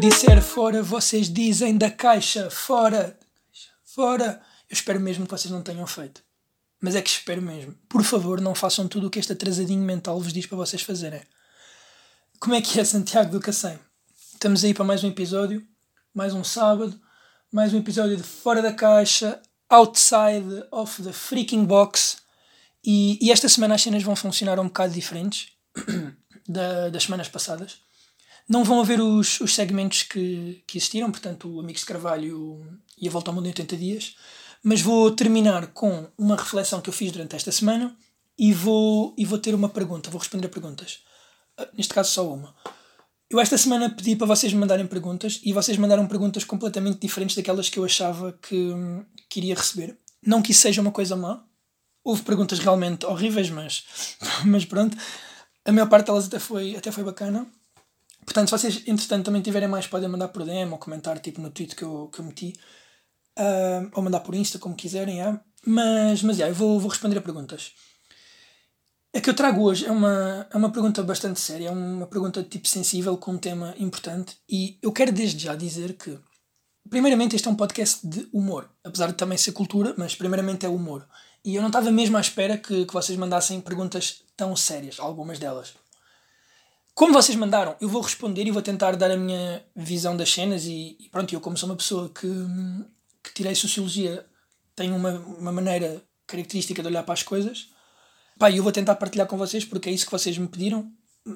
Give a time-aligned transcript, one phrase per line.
[0.00, 3.18] Disser fora, vocês dizem da caixa, fora,
[3.84, 4.40] fora.
[4.66, 6.22] Eu espero mesmo que vocês não tenham feito.
[6.80, 7.74] Mas é que espero mesmo.
[7.86, 11.20] Por favor, não façam tudo o que este atrasadinho mental vos diz para vocês fazerem.
[12.38, 13.78] Como é que é, Santiago do Cacém?
[14.32, 15.62] Estamos aí para mais um episódio,
[16.14, 16.98] mais um sábado,
[17.52, 22.16] mais um episódio de Fora da Caixa, Outside of the Freaking Box.
[22.82, 25.52] E, e esta semana as cenas vão funcionar um bocado diferentes
[26.48, 27.89] da, das semanas passadas.
[28.48, 33.08] Não vão haver os, os segmentos que, que existiram, portanto, o Amigos de Carvalho e
[33.08, 34.16] a Volta ao Mundo em 80 Dias,
[34.62, 37.96] mas vou terminar com uma reflexão que eu fiz durante esta semana
[38.38, 41.00] e vou, e vou ter uma pergunta, vou responder a perguntas.
[41.56, 42.54] Ah, neste caso, só uma.
[43.30, 47.36] Eu esta semana pedi para vocês me mandarem perguntas e vocês mandaram perguntas completamente diferentes
[47.36, 48.74] daquelas que eu achava que,
[49.28, 49.96] que iria receber.
[50.26, 51.44] Não que isso seja uma coisa má.
[52.02, 53.84] Houve perguntas realmente horríveis, mas,
[54.44, 54.96] mas pronto.
[55.64, 57.46] A maior parte delas até foi, até foi bacana.
[58.24, 61.50] Portanto, se vocês, entretanto, também tiverem mais, podem mandar por DM ou comentar tipo, no
[61.50, 62.54] tweet que eu, que eu meti.
[63.38, 65.16] Uh, ou mandar por Insta, como quiserem.
[65.16, 65.42] Yeah.
[65.66, 67.72] Mas, mas yeah, eu vou, vou responder a perguntas.
[69.14, 72.44] A que eu trago hoje é uma, é uma pergunta bastante séria, é uma pergunta
[72.44, 74.36] tipo sensível, com um tema importante.
[74.48, 76.16] E eu quero desde já dizer que,
[76.88, 78.70] primeiramente, este é um podcast de humor.
[78.84, 81.08] Apesar de também ser cultura, mas primeiramente é humor.
[81.44, 85.38] E eu não estava mesmo à espera que, que vocês mandassem perguntas tão sérias, algumas
[85.38, 85.74] delas.
[86.94, 90.64] Como vocês mandaram, eu vou responder e vou tentar dar a minha visão das cenas.
[90.64, 92.28] E, e pronto, eu, como sou uma pessoa que,
[93.22, 94.26] que tirei sociologia,
[94.74, 97.68] tenho uma, uma maneira característica de olhar para as coisas.
[98.38, 100.90] Pá, eu vou tentar partilhar com vocês porque é isso que vocês me pediram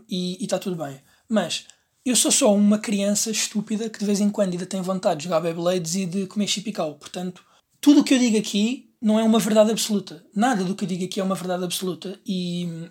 [0.09, 1.01] e está tudo bem.
[1.29, 1.67] Mas
[2.05, 5.25] eu sou só uma criança estúpida que de vez em quando ainda tem vontade de
[5.25, 6.95] jogar Beyblades e de comer chipical.
[6.95, 7.45] Portanto,
[7.81, 10.25] tudo o que eu digo aqui não é uma verdade absoluta.
[10.35, 12.19] Nada do que eu digo aqui é uma verdade absoluta.
[12.27, 12.91] E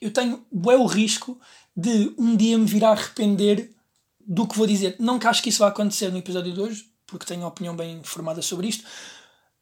[0.00, 1.38] eu tenho é o risco
[1.76, 3.70] de um dia me vir a arrepender
[4.20, 4.96] do que vou dizer.
[4.98, 7.74] Não que acho que isso vá acontecer no episódio de hoje, porque tenho uma opinião
[7.74, 8.84] bem formada sobre isto,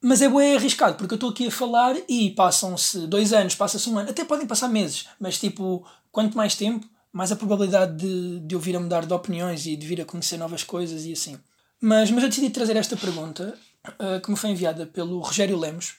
[0.01, 3.89] mas é bem arriscado, porque eu estou aqui a falar e passam-se dois anos, passa-se
[3.89, 8.39] um ano, até podem passar meses, mas tipo, quanto mais tempo, mais a probabilidade de,
[8.39, 11.11] de eu vir a mudar de opiniões e de vir a conhecer novas coisas e
[11.11, 11.37] assim.
[11.81, 15.95] Mas, mas eu decidi trazer esta pergunta, uh, que me foi enviada pelo Rogério Lemos,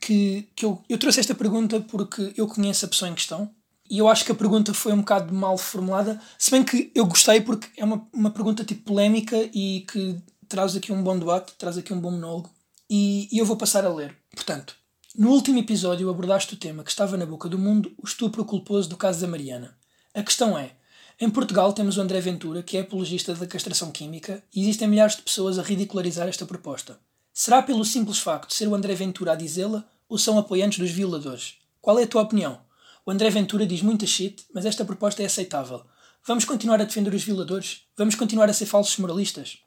[0.00, 3.50] que, que eu, eu trouxe esta pergunta porque eu conheço a pessoa em questão,
[3.90, 7.06] e eu acho que a pergunta foi um bocado mal formulada, se bem que eu
[7.06, 10.16] gostei porque é uma, uma pergunta tipo polémica e que
[10.48, 12.50] traz aqui um bom debate, traz aqui um bom monólogo.
[12.88, 14.16] E, e eu vou passar a ler.
[14.34, 14.76] Portanto,
[15.16, 18.88] no último episódio abordaste o tema que estava na boca do mundo, o estupro culposo
[18.88, 19.76] do caso da Mariana.
[20.14, 20.72] A questão é:
[21.18, 25.16] em Portugal temos o André Ventura, que é apologista da castração química, e existem milhares
[25.16, 26.98] de pessoas a ridicularizar esta proposta.
[27.32, 30.90] Será pelo simples facto de ser o André Ventura a dizê-la ou são apoiantes dos
[30.90, 31.54] violadores?
[31.80, 32.60] Qual é a tua opinião?
[33.06, 35.86] O André Ventura diz muita shit, mas esta proposta é aceitável.
[36.26, 37.82] Vamos continuar a defender os violadores?
[37.96, 39.58] Vamos continuar a ser falsos moralistas?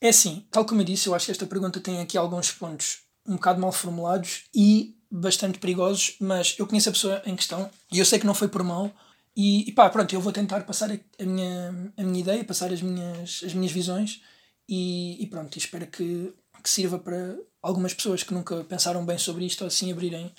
[0.00, 3.00] É assim, tal como eu disse, eu acho que esta pergunta tem aqui alguns pontos
[3.26, 7.98] um bocado mal formulados e bastante perigosos, mas eu conheço a pessoa em questão e
[7.98, 8.92] eu sei que não foi por mal.
[9.36, 12.80] E, e pá, pronto, eu vou tentar passar a minha, a minha ideia, passar as
[12.80, 14.22] minhas, as minhas visões
[14.68, 19.44] e, e pronto, espero que, que sirva para algumas pessoas que nunca pensaram bem sobre
[19.44, 20.32] isto ou assim abrirem,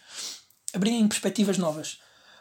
[0.74, 2.00] abrirem perspectivas novas.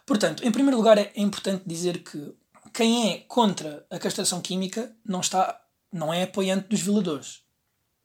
[0.09, 2.35] Portanto, em primeiro lugar, é importante dizer que
[2.73, 5.61] quem é contra a castração química não está
[5.93, 7.43] não é apoiante dos violadores.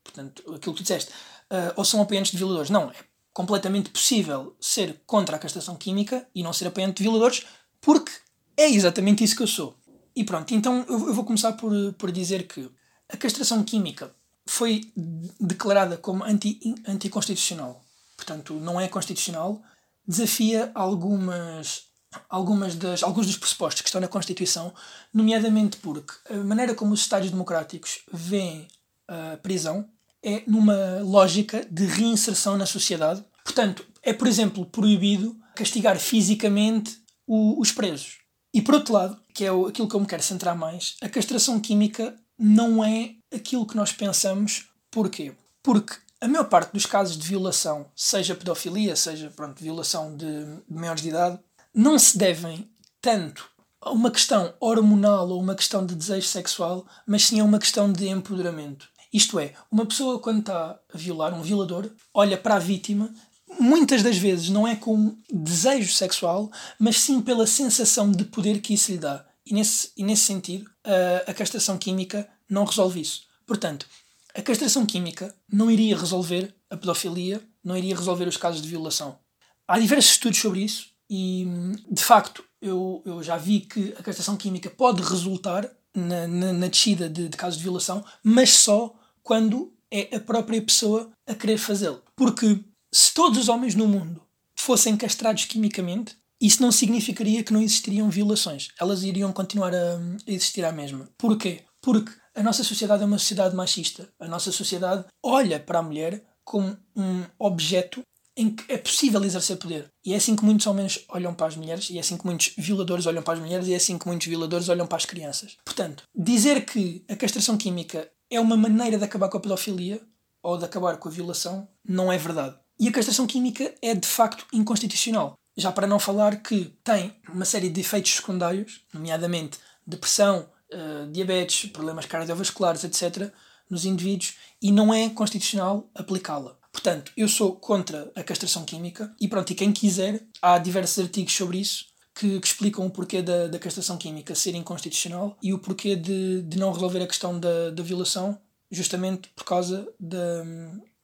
[0.03, 2.69] Portanto, aquilo que tu disseste, uh, ou são apoiantes de violadores.
[2.69, 2.95] Não, é
[3.31, 7.45] completamente possível ser contra a castração química e não ser apoiante de violadores,
[7.79, 8.11] porque
[8.57, 9.77] é exatamente isso que eu sou.
[10.13, 12.69] E pronto, então eu, eu vou começar por, por dizer que
[13.07, 14.13] a castração química
[14.45, 14.91] foi
[15.39, 17.81] declarada como anti, anticonstitucional.
[18.17, 19.61] Portanto, não é constitucional,
[20.05, 21.92] desafia algumas
[22.29, 24.73] algumas das, alguns dos pressupostos que estão na Constituição,
[25.13, 28.67] nomeadamente porque a maneira como os Estados democráticos veem
[29.07, 29.87] a prisão
[30.23, 33.23] é numa lógica de reinserção na sociedade.
[33.43, 38.19] Portanto, é, por exemplo, proibido castigar fisicamente o, os presos.
[38.53, 41.59] E por outro lado, que é aquilo que eu me quero centrar mais, a castração
[41.59, 44.67] química não é aquilo que nós pensamos.
[44.91, 45.33] Porquê?
[45.61, 50.79] Porque a maior parte dos casos de violação, seja pedofilia, seja pronto, violação de, de
[50.79, 51.39] maiores de idade,
[51.73, 52.69] não se devem
[53.01, 53.49] tanto
[53.81, 57.91] a uma questão hormonal ou uma questão de desejo sexual, mas sim a uma questão
[57.91, 58.87] de empoderamento.
[59.11, 63.13] Isto é, uma pessoa quando está a violar, um violador, olha para a vítima,
[63.59, 68.73] muitas das vezes não é com desejo sexual, mas sim pela sensação de poder que
[68.73, 69.25] isso lhe dá.
[69.45, 73.23] E nesse, e nesse sentido, a, a castração química não resolve isso.
[73.45, 73.85] Portanto,
[74.33, 79.19] a castração química não iria resolver a pedofilia, não iria resolver os casos de violação.
[79.67, 81.47] Há diversos estudos sobre isso, e
[81.89, 86.67] de facto, eu, eu já vi que a castração química pode resultar na, na, na
[86.67, 91.57] descida de, de casos de violação, mas só quando é a própria pessoa a querer
[91.57, 92.01] fazê-lo.
[92.15, 92.59] Porque
[92.91, 94.21] se todos os homens no mundo
[94.55, 98.69] fossem castrados quimicamente, isso não significaria que não existiriam violações.
[98.79, 101.09] Elas iriam continuar a, existir à mesma.
[101.17, 101.63] Porquê?
[101.81, 104.09] Porque a nossa sociedade é uma sociedade machista.
[104.19, 108.01] A nossa sociedade olha para a mulher como um objeto
[108.35, 109.89] em que é possível exercer poder.
[110.05, 112.53] E é assim que muitos homens olham para as mulheres, e é assim que muitos
[112.57, 115.57] violadores olham para as mulheres, e é assim que muitos violadores olham para as crianças.
[115.63, 120.01] Portanto, dizer que a castração química é uma maneira de acabar com a pedofilia
[120.41, 122.55] ou de acabar com a violação não é verdade.
[122.79, 125.35] E a castração química é de facto inconstitucional.
[125.55, 131.69] Já para não falar que tem uma série de efeitos secundários, nomeadamente depressão, uh, diabetes,
[131.69, 133.31] problemas cardiovasculares, etc.,
[133.69, 136.57] nos indivíduos, e não é constitucional aplicá-la.
[136.73, 141.33] Portanto, eu sou contra a castração química e pronto, e quem quiser, há diversos artigos
[141.33, 141.85] sobre isso
[142.15, 146.41] que, que explicam o porquê da, da castração química ser inconstitucional e o porquê de,
[146.41, 148.37] de não resolver a questão da, da violação,
[148.71, 150.43] justamente por causa da.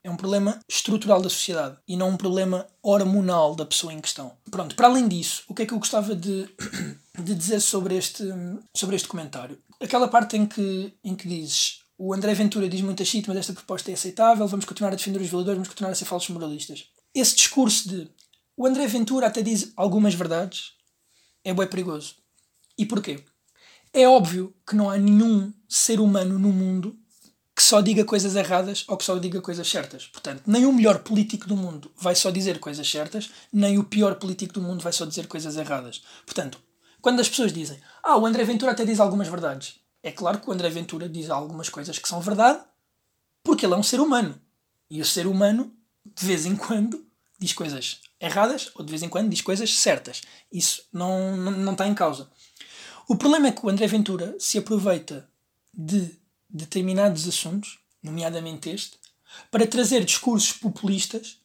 [0.02, 4.32] É um problema estrutural da sociedade e não um problema hormonal da pessoa em questão.
[4.50, 6.48] Pronto, para além disso, o que é que eu gostava de,
[7.20, 8.24] de dizer sobre este,
[8.74, 9.60] sobre este comentário?
[9.80, 13.52] Aquela parte em que, em que dizes o André Ventura diz muita shit, mas esta
[13.52, 16.86] proposta é aceitável, vamos continuar a defender os violadores, vamos continuar a ser falsos moralistas.
[17.14, 18.10] Esse discurso de
[18.56, 20.72] o André Ventura até diz algumas verdades
[21.44, 22.16] é bem perigoso.
[22.78, 23.22] E porquê?
[23.92, 26.98] É óbvio que não há nenhum ser humano no mundo
[27.54, 30.08] que só diga coisas erradas ou que só diga coisas certas.
[30.08, 34.16] Portanto, nem o melhor político do mundo vai só dizer coisas certas, nem o pior
[34.16, 36.02] político do mundo vai só dizer coisas erradas.
[36.26, 36.62] Portanto,
[37.02, 40.50] quando as pessoas dizem, ah, o André Ventura até diz algumas verdades, é claro que
[40.50, 42.64] o André Ventura diz algumas coisas que são verdade,
[43.44, 44.40] porque ele é um ser humano.
[44.90, 45.74] E o ser humano,
[46.06, 47.06] de vez em quando,
[47.38, 50.22] diz coisas erradas ou de vez em quando diz coisas certas.
[50.52, 52.30] Isso não, não, não está em causa.
[53.08, 55.30] O problema é que o André Ventura se aproveita
[55.74, 56.18] de
[56.50, 58.98] determinados assuntos, nomeadamente este,
[59.52, 61.38] para trazer discursos populistas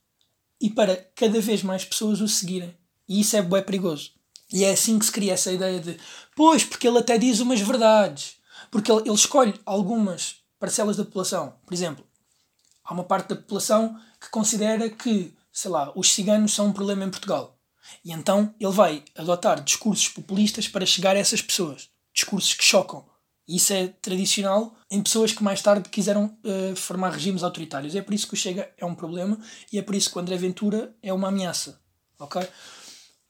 [0.60, 2.76] e para cada vez mais pessoas o seguirem.
[3.08, 4.12] E isso é bem perigoso.
[4.52, 5.98] E é assim que se cria essa ideia de,
[6.36, 8.36] pois, porque ele até diz umas verdades.
[8.74, 11.54] Porque ele, ele escolhe algumas parcelas da população.
[11.64, 12.04] Por exemplo,
[12.82, 17.04] há uma parte da população que considera que, sei lá, os ciganos são um problema
[17.04, 17.56] em Portugal.
[18.04, 21.88] E então ele vai adotar discursos populistas para chegar a essas pessoas.
[22.12, 23.06] Discursos que chocam.
[23.46, 27.94] E isso é tradicional em pessoas que mais tarde quiseram uh, formar regimes autoritários.
[27.94, 29.38] É por isso que o Chega é um problema
[29.72, 31.80] e é por isso que o André Ventura é uma ameaça.
[32.18, 32.42] Ok?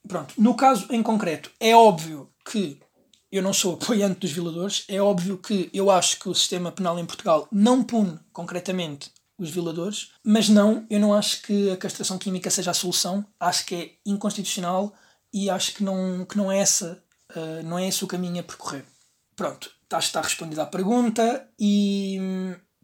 [0.08, 0.32] Pronto.
[0.38, 2.80] No caso em concreto, é óbvio que
[3.36, 4.84] eu não sou apoiante dos violadores.
[4.86, 9.50] É óbvio que eu acho que o sistema penal em Portugal não pune concretamente os
[9.50, 13.26] violadores, mas não, eu não acho que a castração química seja a solução.
[13.40, 14.94] Acho que é inconstitucional
[15.32, 17.02] e acho que não, que não é essa,
[17.34, 18.84] uh, não é esse o caminho a percorrer.
[19.34, 22.20] Pronto, está, está respondida a pergunta e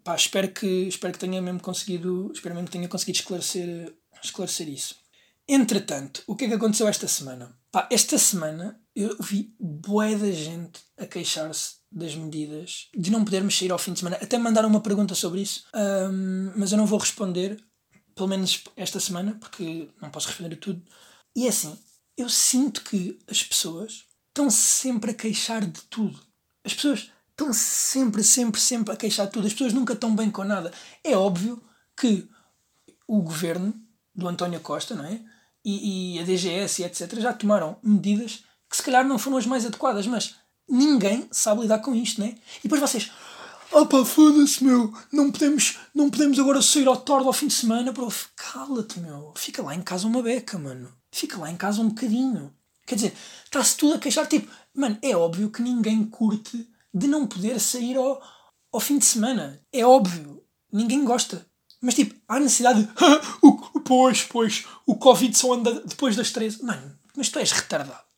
[0.03, 4.69] pá, espero que espero que tenha mesmo conseguido, espero mesmo que tenha conseguido esclarecer, esclarecer
[4.69, 4.97] isso.
[5.47, 7.57] Entretanto, o que é que aconteceu esta semana?
[7.71, 13.57] Pá, esta semana eu vi bué da gente a queixar-se das medidas de não podermos
[13.57, 14.17] sair ao fim de semana.
[14.21, 17.63] Até mandaram uma pergunta sobre isso, um, mas eu não vou responder,
[18.15, 20.83] pelo menos esta semana, porque não posso responder tudo.
[21.35, 21.77] E é assim,
[22.17, 26.19] eu sinto que as pessoas estão sempre a queixar de tudo.
[26.65, 29.47] As pessoas estão sempre, sempre, sempre a queixar de tudo.
[29.47, 30.73] As pessoas nunca estão bem com nada.
[31.03, 31.63] É óbvio
[31.97, 32.29] que
[33.07, 33.75] o governo
[34.15, 35.21] do António Costa, não é?
[35.65, 37.21] e, e a DGS e etc.
[37.21, 40.37] já tomaram medidas que se calhar não foram as mais adequadas, mas
[40.69, 42.37] ninguém sabe lidar com isto, né?
[42.61, 43.11] E depois vocês,
[43.73, 47.91] opa, foda-se, meu, não podemos, não podemos agora sair ao tarde ao fim de semana,
[47.91, 51.89] bro, cala-te, meu, fica lá em casa uma beca, mano, fica lá em casa um
[51.89, 52.55] bocadinho.
[52.87, 57.27] Quer dizer, está-se tudo a queixar, tipo, mano, é óbvio que ninguém curte de não
[57.27, 58.23] poder sair ao,
[58.73, 61.45] ao fim de semana, é óbvio, ninguém gosta.
[61.81, 62.89] Mas tipo, há necessidade de.
[63.43, 66.63] o, pois, pois, o Covid só anda depois das 13.
[66.63, 68.10] Mano, mas tu és retardado.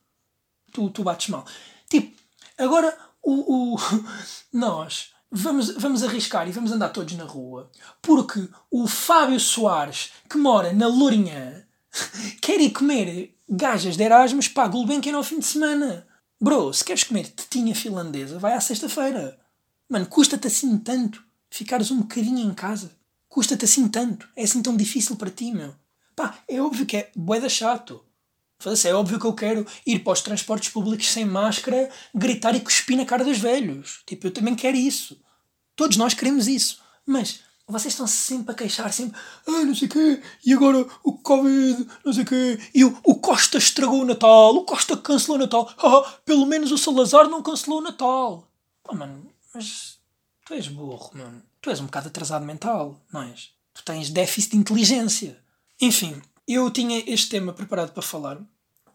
[0.72, 1.44] Tu, tu bates mal.
[1.88, 2.16] Tipo,
[2.58, 3.76] agora o, o,
[4.52, 10.36] nós vamos, vamos arriscar e vamos andar todos na rua porque o Fábio Soares, que
[10.36, 11.64] mora na Lourinhã,
[12.40, 16.06] quer ir comer gajas de Erasmus para Gulbenkian ao fim de semana.
[16.40, 19.38] Bro, se queres comer tetinha finlandesa, vai à sexta-feira.
[19.88, 22.90] Mano, custa-te assim tanto ficares um bocadinho em casa.
[23.28, 24.28] Custa-te assim tanto?
[24.34, 25.74] É assim tão difícil para ti, meu?
[26.16, 28.02] Pá, é óbvio que é boeda chato.
[28.86, 32.96] É óbvio que eu quero ir para os transportes públicos sem máscara, gritar e cuspir
[32.96, 34.02] na cara dos velhos.
[34.06, 35.20] Tipo, eu também quero isso.
[35.74, 36.80] Todos nós queremos isso.
[37.06, 41.12] Mas vocês estão sempre a queixar, sempre, ah, não sei o quê, e agora o
[41.14, 45.38] Covid, não sei o quê, e o, o Costa estragou o Natal, o Costa cancelou
[45.38, 48.48] o Natal, ah, pelo menos o Salazar não cancelou o Natal.
[48.88, 49.98] Oh, mano, mas
[50.44, 51.42] tu és burro, mano.
[51.60, 53.50] Tu és um bocado atrasado mental, não és?
[53.72, 55.38] Tu tens déficit de inteligência.
[55.80, 58.38] Enfim, eu tinha este tema preparado para falar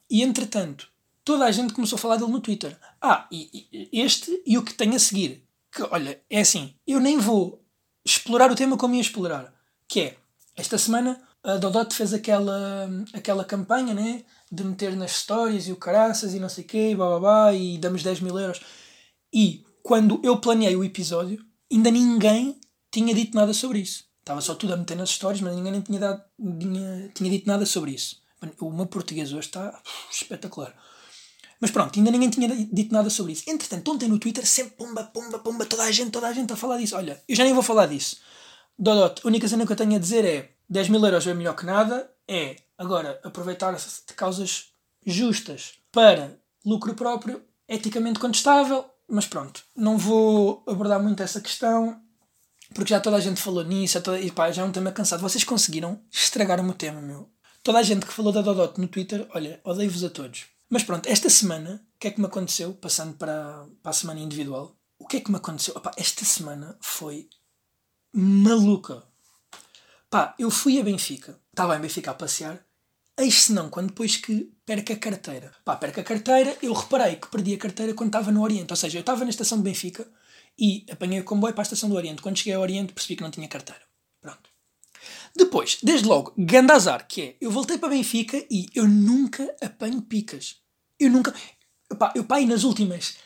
[0.09, 0.89] e, entretanto,
[1.23, 2.77] toda a gente começou a falar dele no Twitter.
[3.01, 5.43] Ah, e, e este e o que tem a seguir.
[5.71, 7.63] Que, olha, é assim, eu nem vou
[8.05, 9.53] explorar o tema como ia explorar.
[9.87, 10.17] Que é,
[10.55, 14.23] esta semana a Dodot fez aquela, aquela campanha, né?
[14.51, 18.03] De meter nas histórias e o caraças e não sei o quê, e e damos
[18.03, 18.61] 10 mil euros.
[19.33, 22.59] E quando eu planeei o episódio, ainda ninguém
[22.91, 24.05] tinha dito nada sobre isso.
[24.19, 26.21] Estava só tudo a meter nas histórias, mas ninguém tinha, dado,
[26.59, 28.21] tinha, tinha dito nada sobre isso.
[28.59, 30.73] O meu português hoje está espetacular.
[31.59, 33.49] Mas pronto, ainda ninguém tinha dito nada sobre isso.
[33.49, 36.55] Entretanto, ontem no Twitter, sempre pumba, pumba, pumba, toda a gente, toda a gente a
[36.55, 36.95] falar disso.
[36.95, 38.17] Olha, eu já nem vou falar disso.
[38.77, 41.55] Dodot, a única cena que eu tenho a dizer é 10 mil euros é melhor
[41.55, 42.11] que nada.
[42.27, 44.71] É, agora, aproveitar-se de causas
[45.05, 48.85] justas para lucro próprio, eticamente contestável.
[49.09, 51.99] Mas pronto, não vou abordar muito essa questão,
[52.75, 55.21] porque já toda a gente falou nisso, toda, e pá, já é um tema cansado.
[55.21, 57.29] Vocês conseguiram estragar o meu tema, meu.
[57.67, 60.45] Toda a gente que falou da Dodot no Twitter, olha, odeio-vos a todos.
[60.69, 62.73] Mas pronto, esta semana, o que é que me aconteceu?
[62.73, 65.73] Passando para, para a semana individual, o que é que me aconteceu?
[65.75, 67.27] Opa, esta semana foi
[68.13, 69.03] maluca.
[70.09, 72.65] Pá, eu fui a Benfica, estava em Benfica a passear,
[73.19, 75.51] eis se não, quando depois que perca a carteira.
[75.65, 78.71] Pá, perca a carteira, eu reparei que perdi a carteira quando estava no Oriente.
[78.71, 80.07] Ou seja, eu estava na estação de Benfica
[80.57, 82.21] e apanhei o comboio para a estação do Oriente.
[82.21, 83.86] Quando cheguei ao Oriente percebi que não tinha carteira.
[85.37, 90.55] Depois, desde logo, Gandazar, que é, eu voltei para Benfica e eu nunca apanho picas.
[90.99, 91.31] Eu nunca.
[91.91, 93.17] Epá, eu pai nas últimas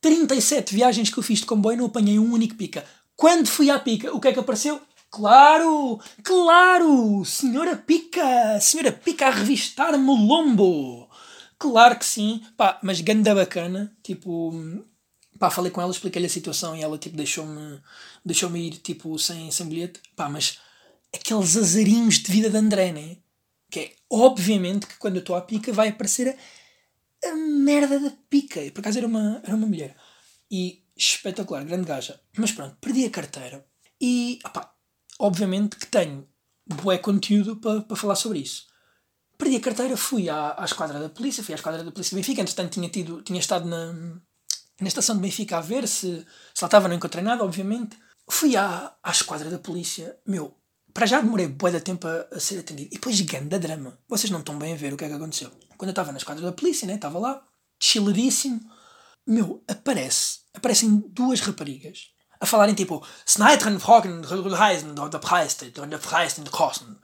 [0.00, 2.86] 37 viagens que eu fiz de comboio não apanhei um único pica.
[3.14, 4.80] Quando fui à pica, o que é que apareceu?
[5.10, 6.00] Claro!
[6.22, 7.22] Claro!
[7.24, 8.58] Senhora Pica!
[8.60, 11.08] Senhora Pica a revistar-me o lombo!
[11.58, 14.54] Claro que sim, pá, mas ganda bacana, tipo,
[15.38, 17.80] pá, falei com ela, expliquei-lhe a situação e ela, tipo, deixou-me
[18.24, 20.58] deixou-me ir, tipo, sem, sem bilhete, pá, mas
[21.14, 23.18] aqueles azarinhos de vida de André, né?
[23.70, 26.28] Que é, obviamente, que quando eu estou à pica vai aparecer
[27.24, 28.60] a, a merda da pica.
[28.62, 29.96] E por acaso era uma, era uma mulher.
[30.50, 32.20] E espetacular, grande gaja.
[32.36, 33.66] Mas pronto, perdi a carteira.
[34.00, 34.74] E, opá,
[35.18, 36.28] obviamente que tenho
[36.66, 38.66] bué conteúdo para pa falar sobre isso.
[39.36, 42.16] Perdi a carteira, fui à, à esquadra da polícia, fui à esquadra da polícia de
[42.16, 43.92] Benfica, entretanto tinha, tido, tinha estado na,
[44.80, 47.96] na estação de Benfica a ver se, se lá estava, não encontrei nada, obviamente.
[48.28, 50.57] Fui à, à esquadra da polícia, meu,
[50.98, 52.88] para já demorei bué de tempo a, a, ser atendido.
[52.90, 53.96] E depois ganda drama.
[54.08, 55.48] Vocês não estão bem a ver o que é que aconteceu.
[55.76, 57.40] Quando eu estava na esquadra da polícia, né, estava lá,
[57.80, 58.60] chiladíssimo,
[59.24, 62.08] meu, aparece, aparecem duas raparigas
[62.40, 66.96] a falarem tipo Sneitren fragen Reisen oder Preiste oder.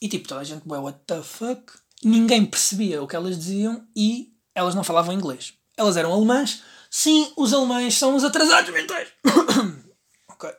[0.00, 1.74] E tipo, toda a gente, well, what the fuck?
[2.02, 5.52] Ninguém percebia o que elas diziam e elas não falavam inglês.
[5.76, 6.62] Elas eram alemãs.
[6.90, 9.08] Sim, os alemães são os atrasados mentais.
[10.26, 10.50] ok.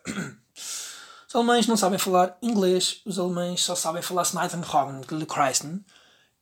[1.28, 3.02] Os alemães não sabem falar inglês.
[3.04, 5.84] Os alemães só sabem falar Sneitren fragen Kreisen.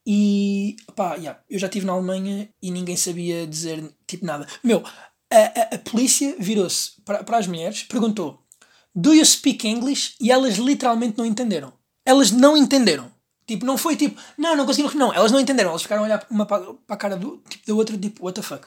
[0.07, 4.47] E, pá, yeah, eu já estive na Alemanha e ninguém sabia dizer tipo nada.
[4.63, 4.85] Meu,
[5.29, 8.41] a, a, a polícia virou-se para, para as mulheres, perguntou:
[8.95, 10.15] Do you speak English?
[10.21, 11.73] E elas literalmente não entenderam.
[12.05, 13.11] Elas não entenderam.
[13.45, 14.95] Tipo, não foi tipo, não, não conseguiram.
[14.95, 15.71] Não, elas não entenderam.
[15.71, 18.41] Elas ficaram a olhar uma para, para a cara do, tipo, da outra, tipo, what
[18.41, 18.65] the fuck.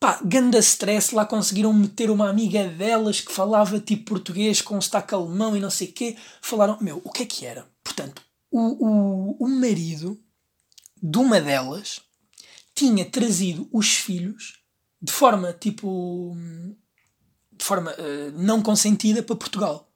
[0.00, 5.12] Pá, ganda stress, lá conseguiram meter uma amiga delas que falava tipo português com sotaque
[5.12, 6.16] alemão e não sei o quê.
[6.40, 7.66] Falaram, meu, o que é que era?
[7.82, 10.20] Portanto, o, o, o marido
[11.02, 12.00] de uma delas
[12.74, 14.62] tinha trazido os filhos
[15.02, 16.36] de forma tipo
[17.52, 19.92] de forma uh, não consentida para Portugal.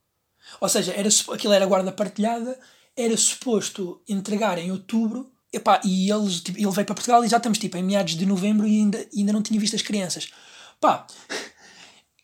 [0.60, 2.58] Ou seja, era, aquilo era guarda partilhada,
[2.96, 7.36] era suposto entregar em outubro epá, e eles, tipo, ele veio para Portugal e já
[7.36, 10.30] estamos tipo, em meados de novembro e ainda, ainda não tinha visto as crianças.
[10.80, 11.06] Pá,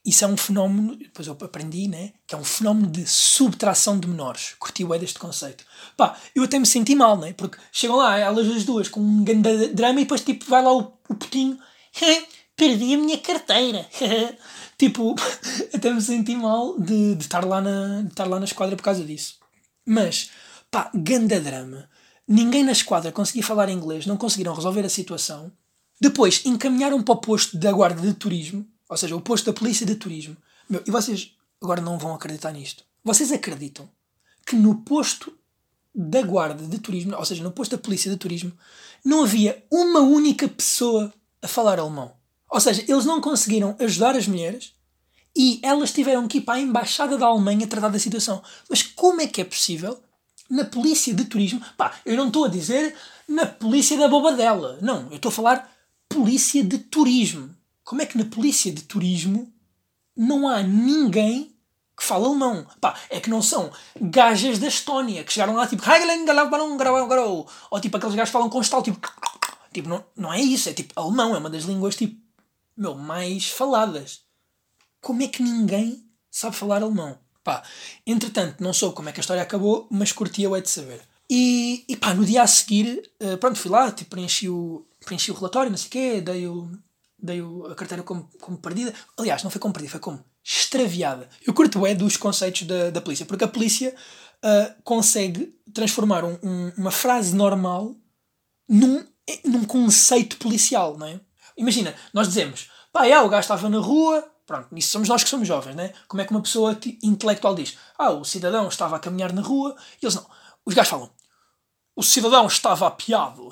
[0.08, 2.12] isso é um fenómeno, depois eu aprendi, né?
[2.26, 4.54] Que é um fenómeno de subtração de menores.
[4.58, 5.64] Curti o deste conceito.
[5.96, 7.34] Pá, eu até me senti mal, né?
[7.34, 10.72] Porque chegam lá elas as duas com um grande drama e depois tipo vai lá
[10.72, 11.58] o, o putinho,
[12.56, 13.86] perdi a minha carteira.
[14.78, 15.14] tipo,
[15.74, 18.82] até me senti mal de, de, estar lá na, de estar lá na esquadra por
[18.82, 19.38] causa disso.
[19.86, 20.30] Mas,
[20.70, 21.86] pá, ganda drama.
[22.28, 25.50] Ninguém na esquadra conseguia falar inglês, não conseguiram resolver a situação.
[26.00, 29.84] Depois encaminharam para o posto da guarda de turismo ou seja, o posto da polícia
[29.84, 30.36] de turismo.
[30.68, 31.32] Meu, e vocês
[31.62, 32.84] agora não vão acreditar nisto.
[33.04, 33.88] Vocês acreditam
[34.46, 35.36] que no posto
[35.94, 38.52] da guarda de turismo, ou seja, no posto da polícia de turismo,
[39.04, 42.12] não havia uma única pessoa a falar alemão.
[42.50, 44.72] Ou seja, eles não conseguiram ajudar as mulheres
[45.36, 48.42] e elas tiveram que ir para a embaixada da Alemanha tratar da situação.
[48.70, 50.00] Mas como é que é possível
[50.48, 51.60] na polícia de turismo?
[51.76, 52.94] Pá, eu não estou a dizer
[53.28, 54.78] na polícia da bobadela.
[54.80, 55.72] Não, eu estou a falar
[56.08, 57.54] polícia de turismo.
[57.84, 59.52] Como é que na polícia de turismo
[60.16, 61.54] não há ninguém
[61.96, 62.66] que fala alemão.
[62.80, 65.82] Pá, é que não são gajas da Estónia que chegaram lá tipo
[67.70, 68.98] ou tipo aqueles gajos que falam com estalo tipo
[69.72, 72.16] tipo não, não é isso, é tipo alemão, é uma das línguas tipo
[72.76, 74.20] meu, mais faladas.
[75.00, 77.18] Como é que ninguém sabe falar alemão?
[77.48, 77.62] Pá,
[78.06, 81.00] entretanto, não soube como é que a história acabou, mas curtia o é de saber.
[81.30, 85.30] E, e pá, no dia a seguir, uh, pronto, fui lá, tipo, preenchi o, preenchi
[85.30, 86.70] o relatório, não sei o quê, dei, o,
[87.18, 88.92] dei o, a carteira como, como perdida.
[89.16, 91.26] Aliás, não foi como perdida, foi como extraviada.
[91.46, 93.94] Eu curto é dos conceitos da, da polícia, porque a polícia
[94.44, 97.96] uh, consegue transformar um, um, uma frase normal
[98.68, 99.06] num,
[99.46, 101.18] num conceito policial, não é?
[101.56, 105.28] Imagina, nós dizemos, pá, é, o gajo estava na rua, pronto, isso somos nós que
[105.28, 105.92] somos jovens, né?
[106.08, 109.76] Como é que uma pessoa intelectual diz, ah, o cidadão estava a caminhar na rua,
[110.02, 110.26] e eles não.
[110.64, 111.10] Os gajos falam,
[111.94, 113.50] o cidadão estava apiado.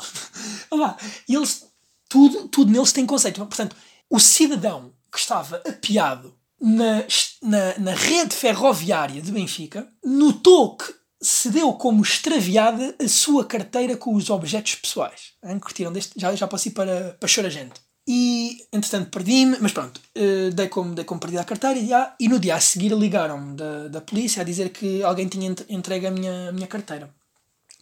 [1.28, 1.66] e eles,
[2.08, 3.44] tudo, tudo neles tem conceito.
[3.44, 3.76] Portanto,
[4.08, 7.04] o cidadão que estava apiado na,
[7.42, 13.96] na, na rede ferroviária de Benfica notou que se deu como extraviada a sua carteira
[13.96, 15.32] com os objetos pessoais.
[15.44, 15.58] Hein?
[15.58, 16.18] Curtiram deste?
[16.18, 17.80] Já, já passei para, para chorar gente.
[18.08, 22.14] E, entretanto, perdi-me, mas pronto, uh, dei, como, dei como perdida a carteira e, ah,
[22.20, 26.06] e no dia a seguir ligaram-me da, da polícia a dizer que alguém tinha entregue
[26.06, 27.12] a minha, a minha carteira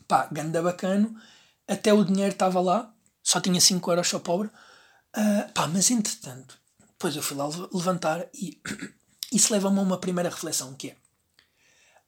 [0.07, 1.15] pá, ganda bacano,
[1.67, 6.59] até o dinheiro estava lá, só tinha 5 euros, só pobre, uh, pá, mas entretanto,
[6.81, 8.61] depois eu fui lá levantar e
[9.33, 10.97] isso leva-me a uma primeira reflexão, que é,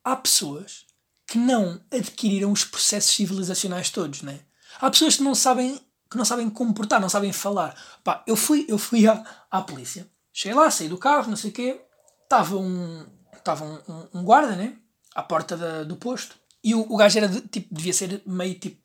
[0.05, 0.85] há pessoas
[1.27, 4.41] que não adquiriram os processos civilizacionais todos, né?
[4.79, 7.75] Há pessoas que não sabem que não sabem comportar, não sabem falar.
[8.05, 11.51] Pá, eu fui, eu fui à, à polícia, cheguei lá, saí do carro, não sei
[11.51, 11.81] o quê,
[12.23, 14.77] estava um, estava um, um, um guarda, né?
[15.15, 16.37] À porta da, do posto.
[16.63, 18.81] E o, o gajo era de, tipo, devia ser meio tipo,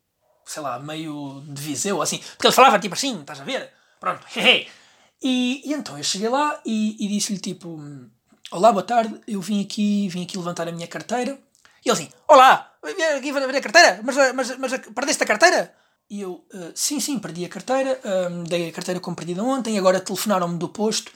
[0.45, 2.19] sei lá, meio de Viseu, assim.
[2.19, 3.71] Porque ele falava tipo assim, estás a ver?
[3.99, 4.67] Pronto, hehe.
[5.21, 7.79] E, e então eu cheguei lá e, e disse-lhe tipo:
[8.51, 11.39] Olá, boa tarde, eu vim aqui, vim aqui levantar a minha carteira.
[11.85, 15.80] E ele assim: Olá, vim aqui ver a carteira, mas, mas, mas perdeste a carteira?
[16.11, 17.97] E eu: uh, Sim, sim, perdi a carteira,
[18.29, 21.09] um, dei a carteira como perdida ontem, agora telefonaram-me do posto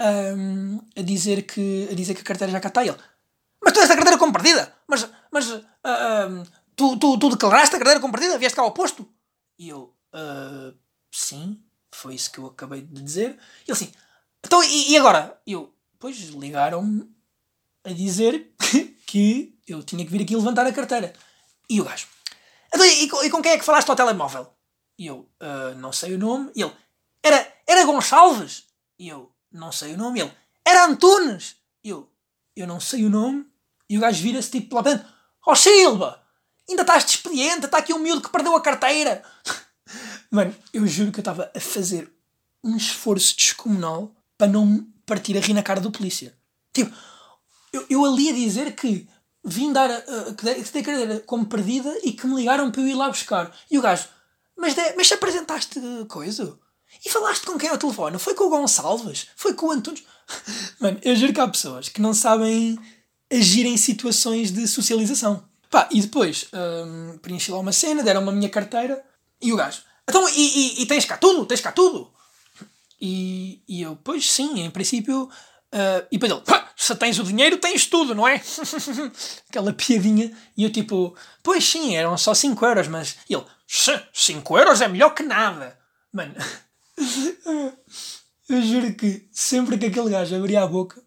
[0.00, 2.84] um, a, dizer que, a dizer que a carteira já cá está.
[2.84, 2.98] E ele:
[3.60, 4.72] Mas tu deste a carteira como perdida?
[4.86, 6.46] Mas, mas uh, uh,
[6.76, 8.38] tu, tu, tu declaraste a carteira como perdida?
[8.38, 9.12] Vieste cá ao posto?
[9.58, 10.72] E eu, uh,
[11.12, 11.60] sim,
[11.92, 13.30] foi isso que eu acabei de dizer.
[13.30, 13.92] E ele assim,
[14.46, 15.36] então e, e agora?
[15.44, 17.10] E eu, pois ligaram-me
[17.84, 18.54] a dizer
[19.04, 21.12] que eu tinha que vir aqui levantar a carteira.
[21.68, 22.06] E o gajo,
[22.72, 24.52] então, e, e com quem é que falaste ao telemóvel?
[24.98, 26.50] E eu, uh, não sei o nome.
[26.54, 26.72] E ele,
[27.22, 28.64] era, era Gonçalves?
[28.98, 30.18] E eu, não sei o nome.
[30.18, 30.32] E ele,
[30.66, 31.56] era Antunes?
[31.84, 32.10] E eu,
[32.56, 33.46] eu não sei o nome.
[33.88, 35.06] E o gajo vira-se tipo lá dentro:
[35.46, 36.22] Ó oh, Silva,
[36.68, 39.22] ainda estás de expediente, está aqui um miúdo que perdeu a carteira.
[40.30, 42.12] Mano, eu juro que eu estava a fazer
[42.62, 46.36] um esforço descomunal para não partir a rir na cara do polícia.
[46.72, 46.94] Tipo,
[47.72, 49.08] eu, eu ali a dizer que
[49.48, 52.88] vim dar a, que dei a carteira como perdida e que me ligaram para eu
[52.88, 53.54] ir lá buscar.
[53.70, 54.08] E o gajo,
[54.56, 56.58] mas, de, mas se apresentaste coisa?
[57.04, 58.18] E falaste com quem ao telefone?
[58.18, 59.28] Foi com o Gonçalves?
[59.36, 60.02] Foi com o Antunes?
[60.80, 62.78] Mano, eu juro que há pessoas que não sabem
[63.30, 65.44] agir em situações de socialização.
[65.70, 69.04] Pá, e depois hum, preenchi lá uma cena, deram-me a minha carteira
[69.40, 70.32] e o gajo, então, e,
[70.78, 71.44] e, e, tens cá tudo?
[71.44, 72.10] Tens cá tudo?
[72.98, 75.28] E, e eu, pois sim, em princípio.
[75.72, 76.42] Uh, e depois ele,
[76.76, 78.40] se tens o dinheiro, tens tudo, não é?
[79.48, 80.32] Aquela piadinha.
[80.56, 83.16] E eu, tipo, pois sim, eram só 5 euros, mas.
[83.28, 83.44] E ele,
[84.12, 85.78] 5 euros é melhor que nada.
[86.12, 86.34] Mano,
[88.48, 91.02] eu juro que sempre que aquele gajo abria a boca,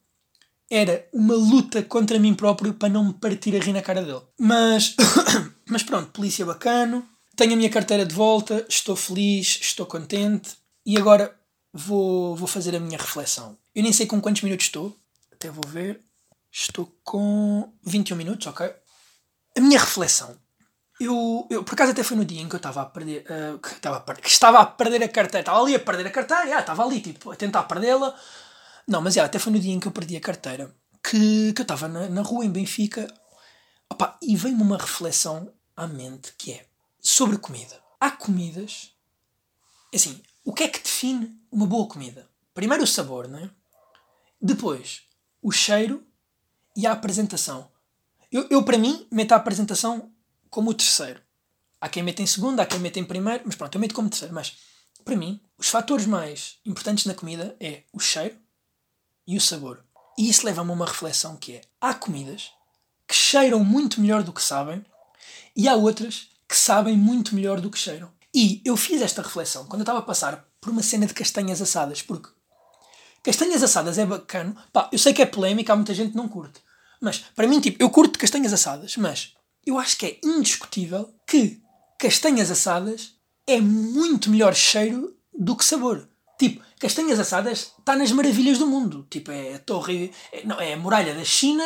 [0.70, 4.22] era uma luta contra mim próprio para não me partir a rir na cara dele.
[4.40, 4.96] Mas,
[5.68, 10.52] mas pronto, polícia bacano, tenho a minha carteira de volta, estou feliz, estou contente
[10.86, 11.36] e agora
[11.74, 13.58] vou, vou fazer a minha reflexão.
[13.74, 14.96] Eu nem sei com quantos minutos estou,
[15.32, 16.02] até vou ver.
[16.52, 18.74] Estou com 21 minutos, ok?
[19.58, 20.36] A minha reflexão.
[21.00, 23.58] Eu, eu por acaso até foi no dia em que eu estava a perder, uh,
[23.58, 26.12] que, estava a perder que estava a perder a carteira, estava ali a perder a
[26.12, 28.16] carteira, ah, estava ali tipo, a tentar perdê-la
[28.88, 31.62] não, mas já, até foi no dia em que eu perdi a carteira que, que
[31.62, 33.08] eu estava na, na rua em Benfica
[33.90, 36.66] opa, e veio-me uma reflexão à mente que é
[37.00, 37.82] sobre comida.
[38.00, 38.92] Há comidas.
[39.94, 42.30] Assim, o que é que define uma boa comida?
[42.54, 43.50] Primeiro o sabor, não é?
[44.42, 45.04] Depois
[45.42, 46.06] o cheiro
[46.76, 47.70] e a apresentação.
[48.32, 50.12] Eu, eu para mim, meto a apresentação
[50.50, 51.22] como o terceiro.
[51.80, 54.10] Há quem meta em segundo, há quem meta em primeiro, mas pronto, eu meto como
[54.10, 54.34] terceiro.
[54.34, 54.58] Mas
[55.04, 58.38] para mim, os fatores mais importantes na comida é o cheiro,
[59.28, 59.84] e o sabor.
[60.18, 62.52] E isso leva-me a uma reflexão que é: há comidas
[63.08, 64.86] que cheiram muito melhor do que sabem
[65.56, 68.12] e há outras que sabem muito melhor do que cheiram.
[68.34, 71.62] E eu fiz esta reflexão quando eu estava a passar por uma cena de castanhas
[71.62, 72.30] assadas, porque
[73.24, 74.56] castanhas assadas é bacana.
[74.72, 76.62] Pá, eu sei que é polémica, há muita gente que não curte.
[77.02, 79.34] Mas, para mim, tipo, eu curto castanhas assadas, mas
[79.66, 81.62] eu acho que é indiscutível que
[82.00, 83.16] castanhas assadas
[83.46, 86.08] é muito melhor cheiro do que sabor.
[86.38, 89.06] Tipo, castanhas assadas está nas maravilhas do mundo.
[89.10, 90.12] Tipo, é a torre.
[90.32, 91.64] É, não, é a muralha da China,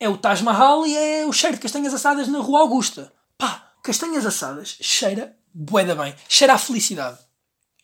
[0.00, 3.12] é o Taj Mahal e é o cheiro de castanhas assadas na Rua Augusta.
[3.36, 6.14] Pá, castanhas assadas cheira bué da bem.
[6.28, 7.18] Cheira a felicidade.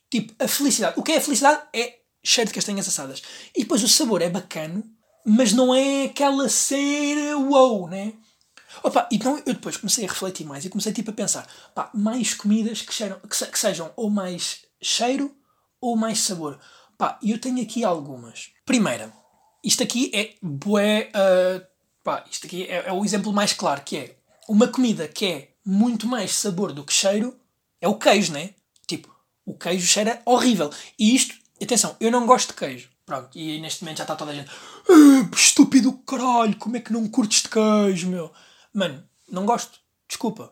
[0.09, 0.99] Tipo, a felicidade.
[0.99, 1.63] O que é a felicidade?
[1.73, 3.23] É cheiro de castanhas assadas.
[3.55, 4.83] E depois o sabor é bacana,
[5.27, 8.15] mas não é aquela cena wow, né?
[8.83, 12.35] Opa, então eu depois comecei a refletir mais e comecei tipo a pensar, pá, mais
[12.35, 15.35] comidas que, cheiram, que, se, que sejam ou mais cheiro
[15.81, 16.59] ou mais sabor.
[16.97, 18.51] Pá, eu tenho aqui algumas.
[18.65, 19.13] Primeira,
[19.63, 21.65] isto aqui é bué, uh,
[22.03, 24.17] pá, isto aqui é, é o exemplo mais claro, que é
[24.49, 27.35] uma comida que é muito mais sabor do que cheiro,
[27.85, 28.55] é o queijo, né?
[28.87, 30.70] Tipo, o queijo cheira horrível.
[30.99, 32.88] E isto, atenção, eu não gosto de queijo.
[33.05, 34.51] Pronto, e neste momento já está toda a gente.
[34.88, 38.33] Ah, estúpido caralho, como é que não curtes de queijo, meu?
[38.73, 39.79] Mano, não gosto.
[40.09, 40.51] Desculpa.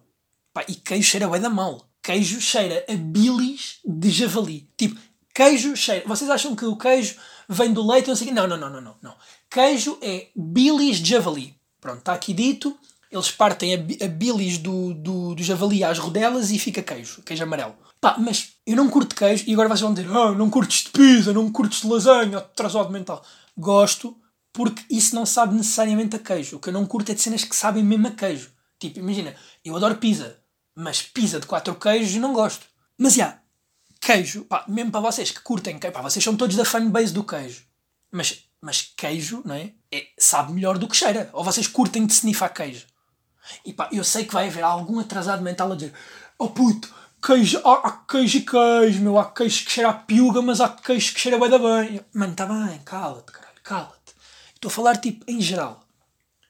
[0.53, 1.88] Pá, e queijo cheira bem da mal.
[2.03, 4.68] Queijo cheira a bilis de javali.
[4.77, 5.01] Tipo,
[5.35, 6.07] queijo cheira.
[6.07, 7.16] Vocês acham que o queijo
[7.49, 8.09] vem do leite?
[8.09, 8.97] Não sei Não, não, não, não, não.
[9.01, 9.16] não.
[9.49, 11.57] Queijo é bilis de javali.
[11.81, 12.79] Pronto, está aqui dito.
[13.12, 17.22] Eles partem a, a bilis do, do, do javali às rodelas e fica queijo.
[17.22, 17.75] Queijo amarelo.
[18.01, 20.90] Pá, mas eu não curto queijo e agora vocês vão dizer oh, não curtes de
[20.90, 23.22] pizza, não curtes de lasanha, atrasado mental.
[23.57, 24.16] Gosto
[24.53, 26.57] porque isso não sabe necessariamente a queijo.
[26.57, 28.51] O que eu não curto é de cenas que sabem mesmo a queijo.
[28.79, 30.38] Tipo, imagina, eu adoro pizza,
[30.75, 32.66] mas pizza de quatro queijos não gosto.
[32.98, 33.42] Mas já, yeah,
[34.01, 37.25] queijo, pá, mesmo para vocês que curtem queijo, pá, vocês são todos da fanbase do
[37.25, 37.62] queijo.
[38.11, 39.72] Mas, mas queijo, não é?
[39.90, 40.09] é?
[40.18, 41.31] Sabe melhor do que cheira.
[41.33, 42.87] Ou vocês curtem de snifar queijo.
[43.64, 45.92] E pá, eu sei que vai haver algum atrasado mental a dizer:
[46.38, 46.92] Oh puto,
[47.24, 50.68] queijo, há, há queijo e queijo, meu, há queijo que cheira a piuga, mas há
[50.68, 52.00] queijo que cheira bem da bem.
[52.12, 54.14] Mano, tá bem, cala-te, caralho, cala-te.
[54.55, 55.85] Estou a falar tipo em geral.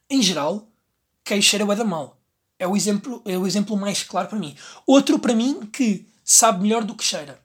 [0.09, 0.69] Em geral,
[1.25, 2.19] queijo cheira bem da mal.
[2.59, 4.57] É o, exemplo, é o exemplo mais claro para mim.
[4.87, 7.41] Outro para mim que sabe melhor do que cheira.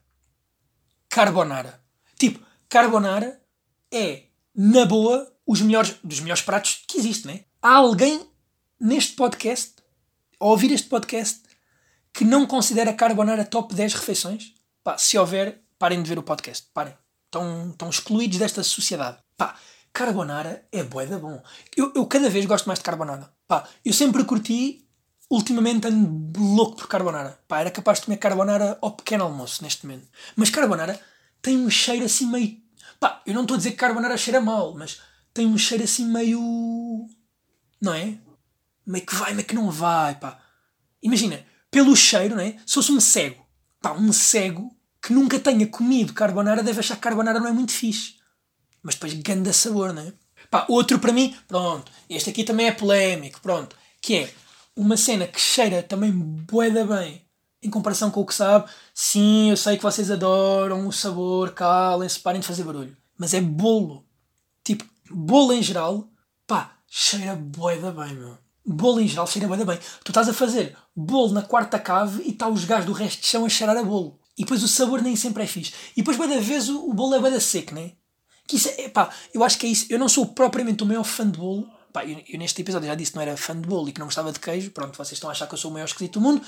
[1.08, 1.82] Carbonara.
[2.16, 3.40] Tipo, carbonara
[3.90, 7.44] é, na boa, os melhores, dos melhores pratos que existe, né?
[7.60, 8.28] Há alguém
[8.80, 9.74] neste podcast,
[10.40, 11.42] a ouvir este podcast,
[12.12, 14.54] que não considera carbonara top 10 refeições?
[14.82, 16.66] Pá, se houver, parem de ver o podcast.
[16.72, 16.94] Parem.
[17.26, 19.18] Estão, estão excluídos desta sociedade.
[19.36, 19.54] Pá,
[19.92, 21.42] carbonara é boeda bom.
[21.76, 23.30] Eu, eu cada vez gosto mais de carbonara.
[23.46, 24.86] Pá, eu sempre curti,
[25.30, 27.38] ultimamente ando louco por carbonara.
[27.46, 30.08] Pá, era capaz de comer carbonara ao pequeno almoço neste momento.
[30.34, 30.98] Mas carbonara
[31.42, 32.56] tem um cheiro assim meio.
[32.98, 35.00] Pá, eu não estou a dizer que carbonara cheira mal, mas
[35.34, 36.40] tem um cheiro assim meio.
[37.80, 38.18] Não é?
[38.88, 40.40] Meio que vai, meio que não vai, pá.
[41.02, 42.56] Imagina, pelo cheiro, não é?
[42.64, 43.46] Se fosse um cego,
[43.82, 47.70] pá, um cego que nunca tenha comido carbonara deve achar que carbonara não é muito
[47.70, 48.14] fixe.
[48.82, 50.12] Mas depois ganda sabor, não é?
[50.50, 54.34] Pá, outro para mim, pronto, este aqui também é polémico, pronto, que é
[54.74, 57.26] uma cena que cheira também boeda bem
[57.62, 58.70] em comparação com o que sabe.
[58.94, 62.96] Sim, eu sei que vocês adoram o sabor, calem-se, parem de fazer barulho.
[63.18, 64.06] Mas é bolo.
[64.64, 66.08] Tipo, bolo em geral,
[66.46, 69.78] pá, cheira boeda bem, meu bolo em geral cheira bem, bem.
[70.04, 73.26] Tu estás a fazer bolo na quarta cave e está os gajos do resto de
[73.26, 74.18] chão a cheirar a bolo.
[74.36, 75.72] E depois o sabor nem sempre é fixe.
[75.96, 77.92] E depois, bem da vez, o, o bolo é bem da seco, né?
[78.46, 79.86] Que isso é, pá, eu acho que é isso.
[79.90, 81.68] Eu não sou propriamente o maior fã de bolo.
[81.92, 83.98] Pá, eu, eu, neste episódio já disse que não era fã de bolo e que
[83.98, 84.70] não gostava de queijo.
[84.70, 86.40] Pronto, vocês estão a achar que eu sou o maior esquisito do mundo.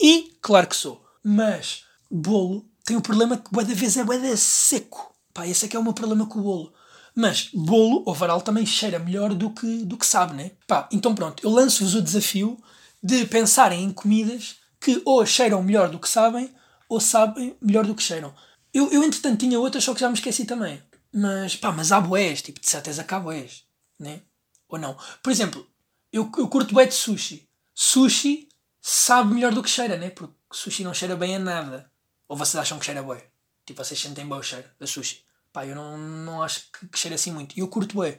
[0.00, 1.04] E, claro que sou.
[1.22, 5.14] Mas, bolo tem o problema que, bem da vez, é bem da seco.
[5.32, 6.72] Pá, esse é que é o meu problema com o bolo.
[7.14, 10.50] Mas bolo ou varal também cheira melhor do que, do que sabe, né?
[10.66, 12.58] Pá, então pronto, eu lanço-vos o desafio
[13.02, 16.52] de pensarem em comidas que ou cheiram melhor do que sabem
[16.88, 18.34] ou sabem melhor do que cheiram.
[18.72, 20.82] Eu, eu entretanto tinha outras, só que já me esqueci também.
[21.12, 23.62] Mas pá, mas há boés, tipo, de certeza que há boés,
[23.98, 24.20] né?
[24.68, 24.96] Ou não?
[25.22, 25.64] Por exemplo,
[26.12, 27.48] eu, eu curto bué de sushi.
[27.72, 28.48] Sushi
[28.80, 30.10] sabe melhor do que cheira, né?
[30.10, 31.90] Porque sushi não cheira bem a nada.
[32.26, 33.24] Ou vocês acham que cheira bué?
[33.64, 35.24] Tipo, vocês sentem bem o cheiro da sushi.
[35.54, 37.56] Pá, eu não, não acho que, que assim muito.
[37.56, 38.18] E eu curto bem.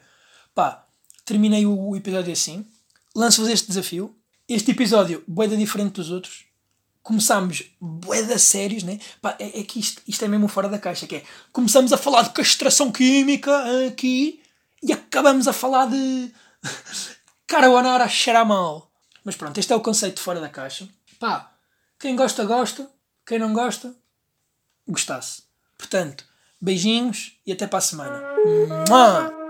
[0.55, 0.87] Pá,
[1.25, 2.65] terminei o, o episódio assim.
[3.13, 4.17] Lanço-vos este desafio.
[4.47, 6.45] Este episódio, boeda diferente dos outros.
[7.03, 8.99] Começámos boeda sérios, né?
[9.21, 11.05] Pá, é, é que isto, isto é mesmo fora da caixa.
[11.05, 13.51] Que é, começamos a falar de castração química
[13.85, 14.41] aqui
[14.81, 16.31] e acabamos a falar de
[17.45, 18.89] carbonara a cheirar mal.
[19.25, 20.87] Mas pronto, este é o conceito de fora da caixa.
[21.19, 21.53] Pá,
[21.99, 22.89] quem gosta, gosta.
[23.27, 23.93] Quem não gosta,
[24.87, 25.43] gostasse.
[25.77, 26.23] Portanto,
[26.61, 28.23] Beijinhos e até para a semana.
[28.89, 29.44] Mua!